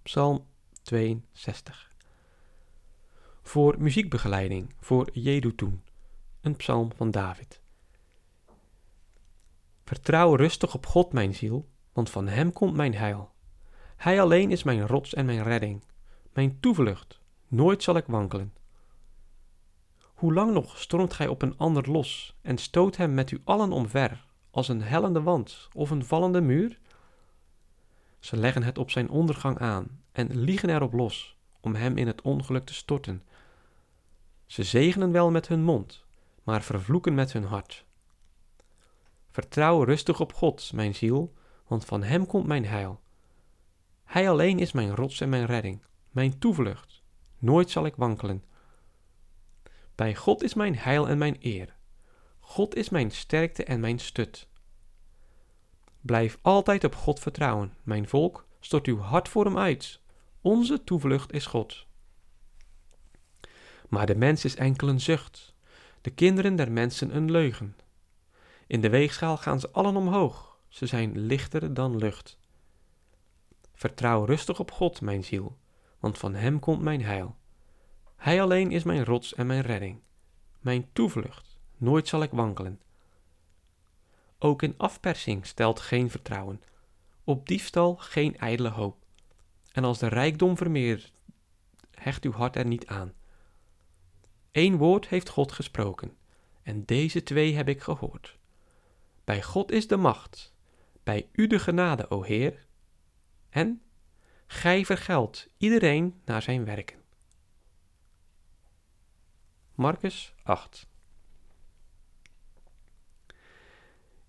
Psalm 0.06 0.46
62 0.82 1.92
Voor 3.42 3.74
muziekbegeleiding 3.78 4.74
voor 4.80 5.08
Jedutun, 5.12 5.82
een 6.40 6.56
psalm 6.56 6.90
van 6.96 7.10
David. 7.10 7.60
Vertrouw 9.84 10.34
rustig 10.34 10.74
op 10.74 10.86
God, 10.86 11.12
mijn 11.12 11.34
ziel, 11.34 11.68
want 11.92 12.10
van 12.10 12.28
Hem 12.28 12.52
komt 12.52 12.74
mijn 12.74 12.94
heil. 12.94 13.32
Hij 13.96 14.20
alleen 14.20 14.50
is 14.50 14.62
mijn 14.62 14.86
rots 14.86 15.14
en 15.14 15.26
mijn 15.26 15.42
redding, 15.42 15.82
mijn 16.32 16.60
toevlucht, 16.60 17.20
nooit 17.48 17.82
zal 17.82 17.96
ik 17.96 18.06
wankelen. 18.06 18.54
Hoe 20.14 20.32
lang 20.32 20.52
nog 20.52 20.78
stormt 20.78 21.12
gij 21.12 21.28
op 21.28 21.42
een 21.42 21.58
ander 21.58 21.90
los 21.90 22.36
en 22.42 22.58
stoot 22.58 22.96
hem 22.96 23.14
met 23.14 23.30
u 23.30 23.40
allen 23.44 23.72
omver, 23.72 24.24
als 24.50 24.68
een 24.68 24.82
hellende 24.82 25.22
wand 25.22 25.68
of 25.72 25.90
een 25.90 26.04
vallende 26.04 26.40
muur? 26.40 26.78
Ze 28.26 28.36
leggen 28.36 28.62
het 28.62 28.78
op 28.78 28.90
zijn 28.90 29.10
ondergang 29.10 29.58
aan 29.58 30.02
en 30.12 30.36
liegen 30.36 30.70
erop 30.70 30.92
los 30.92 31.36
om 31.60 31.74
hem 31.74 31.96
in 31.96 32.06
het 32.06 32.22
ongeluk 32.22 32.66
te 32.66 32.74
storten. 32.74 33.22
Ze 34.46 34.62
zegenen 34.62 35.12
wel 35.12 35.30
met 35.30 35.48
hun 35.48 35.62
mond, 35.62 36.04
maar 36.42 36.62
vervloeken 36.62 37.14
met 37.14 37.32
hun 37.32 37.44
hart. 37.44 37.84
Vertrouw 39.30 39.82
rustig 39.82 40.20
op 40.20 40.32
God, 40.32 40.72
mijn 40.72 40.94
ziel, 40.94 41.34
want 41.66 41.84
van 41.84 42.02
Hem 42.02 42.26
komt 42.26 42.46
mijn 42.46 42.64
heil. 42.64 43.00
Hij 44.04 44.30
alleen 44.30 44.58
is 44.58 44.72
mijn 44.72 44.94
rots 44.94 45.20
en 45.20 45.28
mijn 45.28 45.46
redding, 45.46 45.82
mijn 46.10 46.38
toevlucht. 46.38 47.02
Nooit 47.38 47.70
zal 47.70 47.86
ik 47.86 47.96
wankelen. 47.96 48.44
Bij 49.94 50.14
God 50.14 50.42
is 50.42 50.54
mijn 50.54 50.76
heil 50.76 51.08
en 51.08 51.18
mijn 51.18 51.36
eer. 51.40 51.76
God 52.40 52.74
is 52.74 52.88
mijn 52.88 53.10
sterkte 53.10 53.64
en 53.64 53.80
mijn 53.80 53.98
stut. 53.98 54.48
Blijf 56.06 56.38
altijd 56.42 56.84
op 56.84 56.94
God 56.94 57.20
vertrouwen, 57.20 57.74
mijn 57.82 58.08
volk, 58.08 58.46
stort 58.60 58.86
uw 58.86 58.98
hart 58.98 59.28
voor 59.28 59.44
hem 59.44 59.58
uit. 59.58 60.00
Onze 60.40 60.84
toevlucht 60.84 61.32
is 61.32 61.46
God. 61.46 61.86
Maar 63.88 64.06
de 64.06 64.16
mens 64.16 64.44
is 64.44 64.56
enkel 64.56 64.88
een 64.88 65.00
zucht, 65.00 65.54
de 66.00 66.10
kinderen 66.10 66.56
der 66.56 66.72
mensen 66.72 67.16
een 67.16 67.30
leugen. 67.30 67.76
In 68.66 68.80
de 68.80 68.88
weegschaal 68.88 69.36
gaan 69.36 69.60
ze 69.60 69.70
allen 69.70 69.96
omhoog, 69.96 70.58
ze 70.68 70.86
zijn 70.86 71.18
lichter 71.18 71.74
dan 71.74 71.96
lucht. 71.96 72.38
Vertrouw 73.74 74.24
rustig 74.24 74.58
op 74.58 74.70
God, 74.70 75.00
mijn 75.00 75.24
ziel, 75.24 75.56
want 75.98 76.18
van 76.18 76.34
Hem 76.34 76.58
komt 76.58 76.82
mijn 76.82 77.02
heil. 77.02 77.36
Hij 78.16 78.42
alleen 78.42 78.70
is 78.70 78.82
mijn 78.82 79.04
rots 79.04 79.34
en 79.34 79.46
mijn 79.46 79.62
redding, 79.62 80.00
mijn 80.60 80.88
toevlucht, 80.92 81.58
nooit 81.76 82.08
zal 82.08 82.22
ik 82.22 82.30
wankelen. 82.30 82.80
Ook 84.38 84.62
in 84.62 84.74
afpersing 84.76 85.46
stelt 85.46 85.80
geen 85.80 86.10
vertrouwen, 86.10 86.62
op 87.24 87.46
diefstal 87.46 87.96
geen 87.96 88.38
ijdele 88.38 88.68
hoop. 88.68 89.04
En 89.72 89.84
als 89.84 89.98
de 89.98 90.08
rijkdom 90.08 90.56
vermeerdert, 90.56 91.12
hecht 91.90 92.24
uw 92.24 92.32
hart 92.32 92.56
er 92.56 92.66
niet 92.66 92.86
aan. 92.86 93.12
Eén 94.52 94.76
woord 94.76 95.08
heeft 95.08 95.28
God 95.28 95.52
gesproken, 95.52 96.16
en 96.62 96.84
deze 96.84 97.22
twee 97.22 97.54
heb 97.54 97.68
ik 97.68 97.80
gehoord. 97.80 98.38
Bij 99.24 99.42
God 99.42 99.70
is 99.70 99.86
de 99.86 99.96
macht, 99.96 100.54
bij 101.02 101.28
u 101.32 101.46
de 101.46 101.58
genade, 101.58 102.10
o 102.10 102.22
Heer. 102.22 102.66
En 103.48 103.82
gij 104.46 104.84
vergeldt 104.84 105.48
iedereen 105.56 106.20
naar 106.24 106.42
zijn 106.42 106.64
werken. 106.64 107.02
Marcus 109.74 110.34
8 110.42 110.86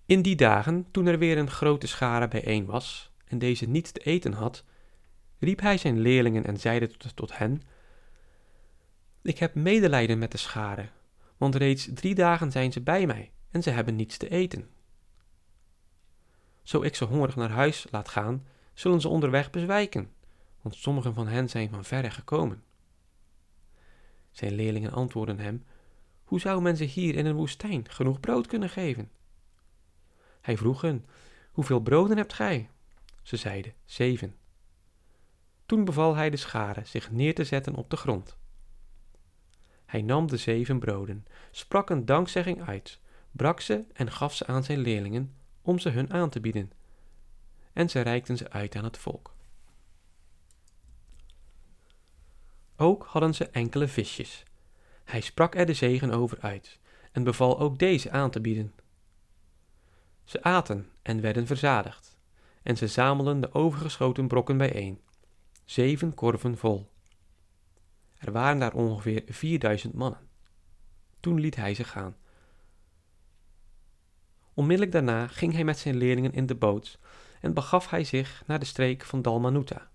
In 0.07 0.21
die 0.21 0.35
dagen, 0.35 0.87
toen 0.91 1.05
er 1.05 1.19
weer 1.19 1.37
een 1.37 1.49
grote 1.49 1.87
schare 1.87 2.27
bijeen 2.27 2.65
was 2.65 3.11
en 3.25 3.39
deze 3.39 3.65
niets 3.65 3.91
te 3.91 3.99
eten 3.99 4.33
had, 4.33 4.63
riep 5.39 5.59
hij 5.59 5.77
zijn 5.77 5.99
leerlingen 5.99 6.45
en 6.45 6.59
zeide 6.59 6.91
tot, 7.15 7.37
hen: 7.37 7.61
Ik 9.21 9.37
heb 9.37 9.55
medelijden 9.55 10.19
met 10.19 10.31
de 10.31 10.37
schare, 10.37 10.89
want 11.37 11.55
reeds 11.55 11.89
drie 11.93 12.15
dagen 12.15 12.51
zijn 12.51 12.71
ze 12.71 12.81
bij 12.81 13.05
mij 13.05 13.31
en 13.51 13.63
ze 13.63 13.69
hebben 13.69 13.95
niets 13.95 14.17
te 14.17 14.29
eten. 14.29 14.69
Zo 16.63 16.81
ik 16.81 16.95
ze 16.95 17.05
hongerig 17.05 17.35
naar 17.35 17.49
huis 17.49 17.87
laat 17.91 18.09
gaan, 18.09 18.45
zullen 18.73 19.01
ze 19.01 19.07
onderweg 19.07 19.49
bezwijken, 19.49 20.11
want 20.61 20.75
sommigen 20.75 21.13
van 21.13 21.27
hen 21.27 21.49
zijn 21.49 21.69
van 21.69 21.83
verre 21.83 22.09
gekomen. 22.09 22.63
Zijn 24.31 24.53
leerlingen 24.53 24.91
antwoordden 24.91 25.39
hem: 25.39 25.65
Hoe 26.23 26.39
zou 26.39 26.61
men 26.61 26.77
ze 26.77 26.83
hier 26.83 27.15
in 27.15 27.25
een 27.25 27.35
woestijn 27.35 27.89
genoeg 27.89 28.19
brood 28.19 28.47
kunnen 28.47 28.69
geven? 28.69 29.11
Hij 30.47 30.57
vroeg 30.57 30.81
hen: 30.81 31.05
Hoeveel 31.51 31.79
broden 31.79 32.17
hebt 32.17 32.33
gij? 32.33 32.69
Ze 33.21 33.37
zeiden: 33.37 33.73
Zeven. 33.85 34.35
Toen 35.65 35.85
beval 35.85 36.15
hij 36.15 36.29
de 36.29 36.37
schare 36.37 36.85
zich 36.85 37.11
neer 37.11 37.35
te 37.35 37.43
zetten 37.43 37.75
op 37.75 37.89
de 37.89 37.97
grond. 37.97 38.37
Hij 39.85 40.01
nam 40.01 40.27
de 40.27 40.37
zeven 40.37 40.79
broden, 40.79 41.25
sprak 41.51 41.89
een 41.89 42.05
dankzegging 42.05 42.67
uit, 42.67 42.99
brak 43.31 43.59
ze 43.59 43.85
en 43.93 44.11
gaf 44.11 44.35
ze 44.35 44.45
aan 44.45 44.63
zijn 44.63 44.79
leerlingen 44.79 45.33
om 45.61 45.79
ze 45.79 45.89
hun 45.89 46.13
aan 46.13 46.29
te 46.29 46.39
bieden. 46.39 46.71
En 47.73 47.89
ze 47.89 48.01
reikten 48.01 48.37
ze 48.37 48.49
uit 48.49 48.75
aan 48.75 48.83
het 48.83 48.97
volk. 48.97 49.33
Ook 52.75 53.05
hadden 53.05 53.35
ze 53.35 53.49
enkele 53.49 53.87
visjes. 53.87 54.43
Hij 55.03 55.21
sprak 55.21 55.55
er 55.55 55.65
de 55.65 55.73
zegen 55.73 56.11
over 56.11 56.39
uit 56.39 56.79
en 57.11 57.23
beval 57.23 57.59
ook 57.59 57.79
deze 57.79 58.11
aan 58.11 58.31
te 58.31 58.41
bieden. 58.41 58.73
Ze 60.27 60.43
aten 60.43 60.89
en 61.01 61.21
werden 61.21 61.47
verzadigd, 61.47 62.17
en 62.63 62.77
ze 62.77 62.87
zamelden 62.87 63.41
de 63.41 63.53
overgeschoten 63.53 64.27
brokken 64.27 64.57
bijeen, 64.57 65.01
zeven 65.65 66.13
korven 66.13 66.57
vol. 66.57 66.91
Er 68.17 68.31
waren 68.31 68.59
daar 68.59 68.73
ongeveer 68.73 69.23
vierduizend 69.27 69.93
mannen. 69.93 70.27
Toen 71.19 71.39
liet 71.39 71.55
hij 71.55 71.73
ze 71.73 71.83
gaan. 71.83 72.15
Onmiddellijk 74.53 74.91
daarna 74.91 75.27
ging 75.27 75.53
hij 75.53 75.63
met 75.63 75.77
zijn 75.77 75.95
leerlingen 75.95 76.33
in 76.33 76.45
de 76.45 76.55
boot 76.55 76.99
en 77.41 77.53
begaf 77.53 77.89
hij 77.89 78.03
zich 78.03 78.43
naar 78.45 78.59
de 78.59 78.65
streek 78.65 79.03
van 79.03 79.21
Dalmanuta. 79.21 79.89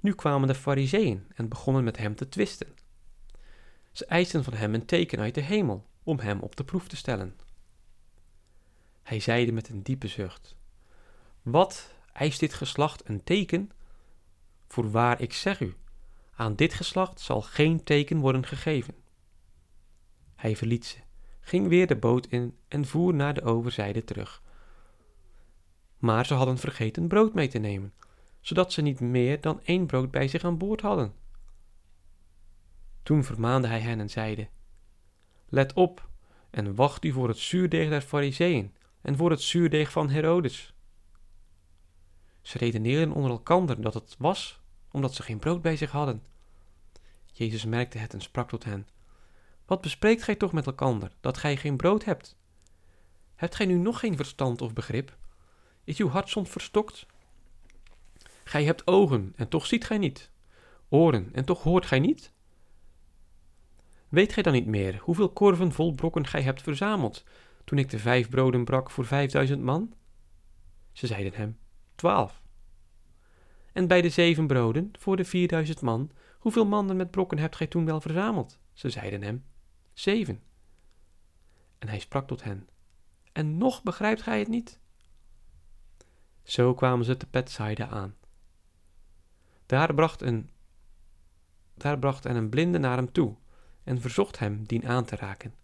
Nu 0.00 0.14
kwamen 0.14 0.48
de 0.48 0.54
fariseeën 0.54 1.26
en 1.34 1.48
begonnen 1.48 1.84
met 1.84 1.96
hem 1.96 2.14
te 2.14 2.28
twisten. 2.28 2.74
Ze 3.92 4.06
eisten 4.06 4.44
van 4.44 4.52
hem 4.52 4.74
een 4.74 4.86
teken 4.86 5.18
uit 5.18 5.34
de 5.34 5.40
hemel 5.40 5.86
om 6.02 6.18
hem 6.18 6.40
op 6.40 6.56
de 6.56 6.64
proef 6.64 6.88
te 6.88 6.96
stellen. 6.96 7.36
Hij 9.10 9.20
zeide 9.20 9.52
met 9.52 9.68
een 9.68 9.82
diepe 9.82 10.08
zucht: 10.08 10.56
Wat 11.42 11.94
eist 12.12 12.40
dit 12.40 12.54
geslacht 12.54 13.08
een 13.08 13.24
teken? 13.24 13.70
Voorwaar 14.68 15.20
ik 15.20 15.32
zeg 15.32 15.60
u, 15.60 15.74
aan 16.34 16.54
dit 16.54 16.74
geslacht 16.74 17.20
zal 17.20 17.42
geen 17.42 17.84
teken 17.84 18.18
worden 18.18 18.46
gegeven. 18.46 18.94
Hij 20.36 20.56
verliet 20.56 20.86
ze, 20.86 20.96
ging 21.40 21.68
weer 21.68 21.86
de 21.86 21.96
boot 21.96 22.26
in 22.26 22.56
en 22.68 22.86
voer 22.86 23.14
naar 23.14 23.34
de 23.34 23.42
overzijde 23.42 24.04
terug. 24.04 24.42
Maar 25.98 26.26
ze 26.26 26.34
hadden 26.34 26.58
vergeten 26.58 27.08
brood 27.08 27.34
mee 27.34 27.48
te 27.48 27.58
nemen, 27.58 27.92
zodat 28.40 28.72
ze 28.72 28.82
niet 28.82 29.00
meer 29.00 29.40
dan 29.40 29.60
één 29.64 29.86
brood 29.86 30.10
bij 30.10 30.28
zich 30.28 30.44
aan 30.44 30.58
boord 30.58 30.80
hadden. 30.80 31.14
Toen 33.02 33.24
vermaande 33.24 33.68
hij 33.68 33.80
hen 33.80 34.00
en 34.00 34.10
zeide: 34.10 34.48
Let 35.48 35.72
op 35.72 36.08
en 36.50 36.74
wacht 36.74 37.04
u 37.04 37.12
voor 37.12 37.28
het 37.28 37.38
zuurdeeg 37.38 37.88
der 37.88 38.00
Fariseeën 38.00 38.72
en 39.02 39.16
voor 39.16 39.30
het 39.30 39.42
zuurdeeg 39.42 39.92
van 39.92 40.10
Herodes. 40.10 40.74
Ze 42.42 42.58
redeneerden 42.58 43.14
onder 43.14 43.30
elkander 43.30 43.80
dat 43.80 43.94
het 43.94 44.14
was 44.18 44.60
omdat 44.90 45.14
ze 45.14 45.22
geen 45.22 45.38
brood 45.38 45.62
bij 45.62 45.76
zich 45.76 45.90
hadden. 45.90 46.26
Jezus 47.32 47.64
merkte 47.64 47.98
het 47.98 48.12
en 48.12 48.20
sprak 48.20 48.48
tot 48.48 48.64
hen: 48.64 48.88
Wat 49.66 49.80
bespreekt 49.80 50.22
gij 50.22 50.34
toch 50.34 50.52
met 50.52 50.66
elkander, 50.66 51.12
dat 51.20 51.38
gij 51.38 51.56
geen 51.56 51.76
brood 51.76 52.04
hebt? 52.04 52.38
Hebt 53.34 53.54
gij 53.54 53.66
nu 53.66 53.74
nog 53.74 53.98
geen 53.98 54.16
verstand 54.16 54.62
of 54.62 54.72
begrip? 54.72 55.16
Is 55.84 55.98
uw 55.98 56.08
hart 56.08 56.28
soms 56.28 56.50
verstokt? 56.50 57.06
Gij 58.44 58.64
hebt 58.64 58.86
ogen 58.86 59.32
en 59.36 59.48
toch 59.48 59.66
ziet 59.66 59.84
gij 59.84 59.98
niet, 59.98 60.30
oren 60.88 61.28
en 61.32 61.44
toch 61.44 61.62
hoort 61.62 61.86
gij 61.86 61.98
niet? 61.98 62.32
Weet 64.08 64.32
gij 64.32 64.42
dan 64.42 64.52
niet 64.52 64.66
meer 64.66 64.98
hoeveel 65.02 65.32
korven 65.32 65.72
vol 65.72 65.94
brokken 65.94 66.26
gij 66.26 66.42
hebt 66.42 66.62
verzameld, 66.62 67.24
toen 67.70 67.78
ik 67.78 67.90
de 67.90 67.98
vijf 67.98 68.28
broden 68.28 68.64
brak 68.64 68.90
voor 68.90 69.04
vijfduizend 69.04 69.62
man? 69.62 69.94
Ze 70.92 71.06
zeiden 71.06 71.34
hem, 71.34 71.58
twaalf. 71.94 72.42
En 73.72 73.86
bij 73.86 74.02
de 74.02 74.08
zeven 74.08 74.46
broden 74.46 74.90
voor 74.98 75.16
de 75.16 75.24
vierduizend 75.24 75.80
man, 75.80 76.10
hoeveel 76.38 76.66
mannen 76.66 76.96
met 76.96 77.10
brokken 77.10 77.38
hebt 77.38 77.56
gij 77.56 77.66
toen 77.66 77.84
wel 77.84 78.00
verzameld? 78.00 78.58
Ze 78.72 78.90
zeiden 78.90 79.22
hem, 79.22 79.44
zeven. 79.92 80.42
En 81.78 81.88
hij 81.88 81.98
sprak 81.98 82.26
tot 82.26 82.42
hen, 82.42 82.68
en 83.32 83.58
nog 83.58 83.82
begrijpt 83.82 84.22
gij 84.22 84.38
het 84.38 84.48
niet? 84.48 84.80
Zo 86.42 86.74
kwamen 86.74 87.04
ze 87.04 87.16
te 87.16 87.26
Petsaide 87.26 87.86
aan. 87.86 88.16
Daar 89.66 89.94
bracht, 89.94 90.22
een, 90.22 90.50
daar 91.74 91.98
bracht 91.98 92.26
en 92.26 92.36
een 92.36 92.48
blinde 92.48 92.78
naar 92.78 92.96
hem 92.96 93.12
toe 93.12 93.36
en 93.84 94.00
verzocht 94.00 94.38
hem 94.38 94.66
dien 94.66 94.88
aan 94.88 95.04
te 95.04 95.16
raken. 95.16 95.54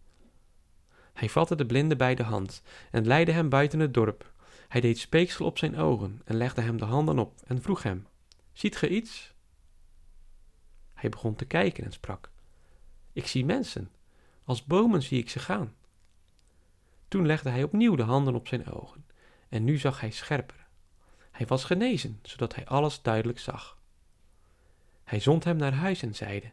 Hij 1.16 1.28
vatte 1.28 1.54
de 1.54 1.66
blinde 1.66 1.96
bij 1.96 2.14
de 2.14 2.22
hand 2.22 2.62
en 2.90 3.06
leidde 3.06 3.32
hem 3.32 3.48
buiten 3.48 3.80
het 3.80 3.94
dorp. 3.94 4.32
Hij 4.68 4.80
deed 4.80 4.98
speeksel 4.98 5.46
op 5.46 5.58
zijn 5.58 5.76
ogen 5.76 6.20
en 6.24 6.36
legde 6.36 6.60
hem 6.60 6.76
de 6.76 6.84
handen 6.84 7.18
op 7.18 7.40
en 7.46 7.62
vroeg 7.62 7.82
hem: 7.82 8.06
Ziet 8.52 8.76
ge 8.76 8.88
iets? 8.88 9.34
Hij 10.94 11.10
begon 11.10 11.34
te 11.34 11.44
kijken 11.44 11.84
en 11.84 11.92
sprak: 11.92 12.30
Ik 13.12 13.26
zie 13.26 13.44
mensen, 13.44 13.90
als 14.44 14.64
bomen 14.64 15.02
zie 15.02 15.18
ik 15.18 15.30
ze 15.30 15.38
gaan. 15.38 15.74
Toen 17.08 17.26
legde 17.26 17.50
hij 17.50 17.62
opnieuw 17.62 17.94
de 17.94 18.02
handen 18.02 18.34
op 18.34 18.48
zijn 18.48 18.72
ogen 18.72 19.06
en 19.48 19.64
nu 19.64 19.78
zag 19.78 20.00
hij 20.00 20.10
scherper. 20.10 20.66
Hij 21.30 21.46
was 21.46 21.64
genezen, 21.64 22.18
zodat 22.22 22.54
hij 22.54 22.66
alles 22.66 23.02
duidelijk 23.02 23.38
zag. 23.38 23.78
Hij 25.04 25.20
zond 25.20 25.44
hem 25.44 25.56
naar 25.56 25.74
huis 25.74 26.02
en 26.02 26.14
zeide: 26.14 26.52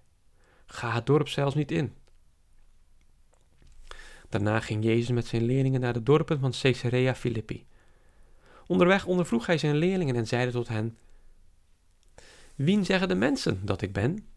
Ga 0.66 0.92
het 0.92 1.06
dorp 1.06 1.28
zelfs 1.28 1.56
niet 1.56 1.72
in. 1.72 1.96
Daarna 4.34 4.60
ging 4.60 4.84
Jezus 4.84 5.10
met 5.10 5.26
zijn 5.26 5.44
leerlingen 5.44 5.82
naar 5.82 5.94
de 5.94 6.04
dorpen 6.04 6.40
van 6.40 6.54
Caesarea 6.62 7.16
Philippi. 7.16 7.66
Onderweg 8.68 9.06
ondervroeg 9.06 9.46
hij 9.46 9.58
zijn 9.58 9.76
leerlingen 9.76 10.16
en 10.16 10.28
zeide 10.28 10.52
tot 10.52 10.68
hen: 10.68 10.98
Wien 12.56 12.86
zeggen 12.86 13.08
de 13.08 13.16
mensen 13.16 13.66
dat 13.66 13.82
ik 13.82 13.94
ben? 13.94 14.28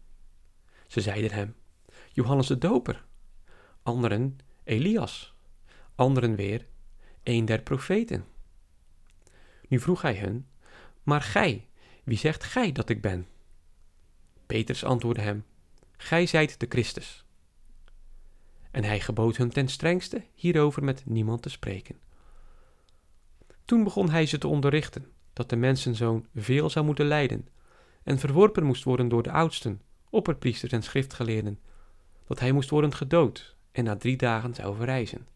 Ze 0.87 1.01
zeiden 1.01 1.31
hem: 1.31 1.55
Johannes 2.11 2.47
de 2.47 2.57
Doper. 2.57 3.05
Anderen 3.83 4.37
Elias. 4.63 5.35
Anderen 5.95 6.35
weer 6.35 6.67
een 7.23 7.45
der 7.45 7.61
profeten. 7.61 8.25
Nu 9.67 9.79
vroeg 9.79 10.01
hij 10.01 10.15
hun: 10.15 10.47
Maar 11.03 11.21
gij, 11.21 11.67
wie 12.03 12.17
zegt 12.17 12.43
gij 12.43 12.71
dat 12.71 12.89
ik 12.89 13.01
ben? 13.01 13.27
Petrus 14.45 14.83
antwoordde 14.83 15.21
hem: 15.21 15.45
Gij 15.97 16.25
zijt 16.25 16.59
de 16.59 16.65
Christus. 16.69 17.26
En 18.77 18.83
hij 18.83 18.99
gebood 18.99 19.37
hun 19.37 19.49
ten 19.49 19.67
strengste 19.67 20.23
hierover 20.33 20.83
met 20.83 21.05
niemand 21.05 21.41
te 21.41 21.49
spreken. 21.49 21.95
Toen 23.65 23.83
begon 23.83 24.09
hij 24.09 24.25
ze 24.25 24.37
te 24.37 24.47
onderrichten 24.47 25.11
dat 25.33 25.49
de 25.49 25.55
mensenzoon 25.55 26.27
veel 26.35 26.69
zou 26.69 26.85
moeten 26.85 27.05
lijden 27.05 27.47
en 28.03 28.19
verworpen 28.19 28.63
moest 28.63 28.83
worden 28.83 29.07
door 29.07 29.23
de 29.23 29.31
oudsten, 29.31 29.81
opperpriesters 30.09 30.71
en 30.71 30.83
schriftgeleerden, 30.83 31.59
dat 32.27 32.39
hij 32.39 32.51
moest 32.51 32.69
worden 32.69 32.93
gedood 32.93 33.55
en 33.71 33.83
na 33.83 33.95
drie 33.95 34.17
dagen 34.17 34.53
zou 34.53 34.75
verrijzen. 34.75 35.27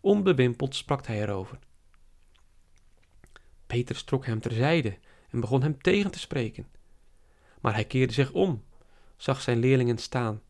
Onbewimpeld 0.00 0.74
sprak 0.74 1.06
hij 1.06 1.22
erover. 1.22 1.58
Petrus 3.66 4.02
trok 4.02 4.26
hem 4.26 4.40
terzijde 4.40 4.98
en 5.30 5.40
begon 5.40 5.62
hem 5.62 5.82
tegen 5.82 6.10
te 6.10 6.18
spreken. 6.18 6.66
Maar 7.60 7.74
hij 7.74 7.84
keerde 7.84 8.12
zich 8.12 8.32
om, 8.32 8.64
zag 9.16 9.40
zijn 9.40 9.58
leerlingen 9.58 9.98
staan, 9.98 10.40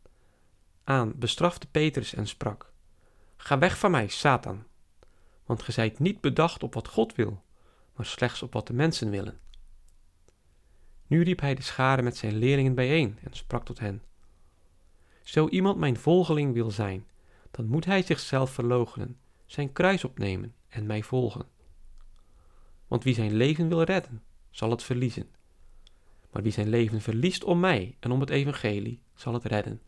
aan, 0.89 1.13
bestrafte 1.17 1.67
Petrus 1.67 2.15
en 2.15 2.27
sprak: 2.27 2.73
Ga 3.37 3.59
weg 3.59 3.79
van 3.79 3.91
mij, 3.91 4.09
Satan, 4.09 4.65
want 5.45 5.63
ge 5.63 5.73
zijt 5.73 5.99
niet 5.99 6.21
bedacht 6.21 6.63
op 6.63 6.75
wat 6.75 6.89
God 6.89 7.15
wil, 7.15 7.43
maar 7.97 8.07
slechts 8.07 8.43
op 8.43 8.53
wat 8.53 8.67
de 8.67 8.73
mensen 8.73 9.11
willen. 9.11 9.41
Nu 11.07 11.23
riep 11.23 11.41
hij 11.41 11.55
de 11.55 11.63
schare 11.63 12.03
met 12.03 12.17
zijn 12.17 12.37
leerlingen 12.37 12.75
bijeen 12.75 13.19
en 13.23 13.35
sprak 13.35 13.65
tot 13.65 13.79
hen: 13.79 14.03
Zo 15.23 15.49
iemand 15.49 15.79
mijn 15.79 15.97
volgeling 15.97 16.53
wil 16.53 16.71
zijn, 16.71 17.07
dan 17.51 17.67
moet 17.67 17.85
hij 17.85 18.03
zichzelf 18.03 18.51
verloochenen, 18.51 19.19
zijn 19.47 19.73
kruis 19.73 20.05
opnemen 20.05 20.55
en 20.69 20.87
mij 20.87 21.03
volgen. 21.03 21.47
Want 22.87 23.05
wie 23.05 23.15
zijn 23.15 23.33
leven 23.33 23.69
wil 23.69 23.83
redden, 23.83 24.23
zal 24.51 24.71
het 24.71 24.83
verliezen. 24.83 25.29
Maar 26.31 26.43
wie 26.43 26.53
zijn 26.53 26.69
leven 26.69 27.01
verliest 27.01 27.45
om 27.45 27.61
mij 27.61 27.97
en 28.01 28.11
om 28.11 28.21
het 28.21 28.31
evangelie, 28.31 29.03
zal 29.15 29.33
het 29.33 29.45
redden. 29.45 29.81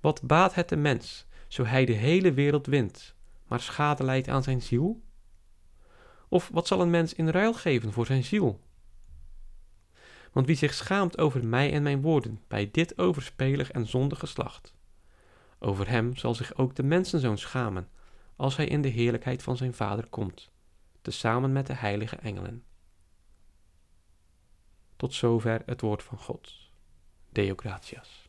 Wat 0.00 0.22
baat 0.22 0.54
het 0.54 0.68
de 0.68 0.76
mens, 0.76 1.26
zo 1.48 1.64
hij 1.64 1.84
de 1.84 1.92
hele 1.92 2.32
wereld 2.32 2.66
wint, 2.66 3.14
maar 3.46 3.60
schade 3.60 4.04
leidt 4.04 4.28
aan 4.28 4.42
zijn 4.42 4.62
ziel? 4.62 5.02
Of 6.28 6.48
wat 6.52 6.66
zal 6.66 6.80
een 6.80 6.90
mens 6.90 7.14
in 7.14 7.28
ruil 7.28 7.54
geven 7.54 7.92
voor 7.92 8.06
zijn 8.06 8.24
ziel? 8.24 8.60
Want 10.32 10.46
wie 10.46 10.56
zich 10.56 10.74
schaamt 10.74 11.18
over 11.18 11.46
mij 11.46 11.72
en 11.72 11.82
mijn 11.82 12.00
woorden 12.00 12.40
bij 12.48 12.70
dit 12.70 12.98
overspelig 12.98 13.70
en 13.70 13.86
zondig 13.86 14.18
geslacht, 14.18 14.74
over 15.58 15.88
hem 15.88 16.16
zal 16.16 16.34
zich 16.34 16.56
ook 16.56 16.74
de 16.74 16.82
mensenzoon 16.82 17.38
schamen, 17.38 17.88
als 18.36 18.56
hij 18.56 18.66
in 18.66 18.82
de 18.82 18.88
heerlijkheid 18.88 19.42
van 19.42 19.56
zijn 19.56 19.74
vader 19.74 20.06
komt, 20.08 20.50
tezamen 21.02 21.52
met 21.52 21.66
de 21.66 21.74
heilige 21.74 22.16
engelen. 22.16 22.64
Tot 24.96 25.14
zover 25.14 25.62
het 25.66 25.80
woord 25.80 26.02
van 26.02 26.18
God. 26.18 26.70
Deo 27.32 27.54
gratias. 27.56 28.27